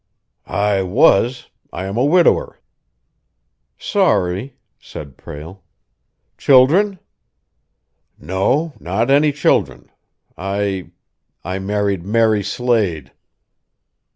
"I 0.47 0.81
was 0.81 1.47
I 1.71 1.85
am 1.85 1.95
a 1.95 2.03
widower." 2.03 2.59
"Sorry," 3.77 4.55
said 4.79 5.15
Prale. 5.15 5.61
"Children?" 6.39 6.97
"No 8.17 8.73
not 8.79 9.11
any 9.11 9.31
children. 9.31 9.91
I 10.35 10.89
I 11.43 11.59
married 11.59 12.01
Mary 12.03 12.41
Slade." 12.41 13.11